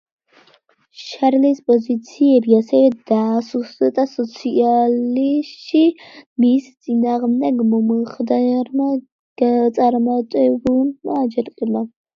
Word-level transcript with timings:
შარლის 1.01 1.59
პოზიციები 1.71 2.57
ასევე 2.61 2.87
დაასუსტა 3.11 4.05
სიცილიაში 4.15 5.83
მის 6.47 6.73
წინააღმდეგ 6.87 7.65
მომხდარმა 7.77 8.91
წარმატებულმა 9.79 11.25
აჯანყებამ. 11.25 11.91